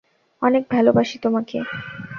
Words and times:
অনেক 0.41 0.63
ভালোবাসি 0.71 1.15
তোমাকে। 1.23 1.57